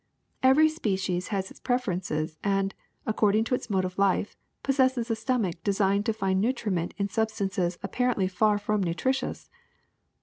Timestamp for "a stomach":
5.11-5.63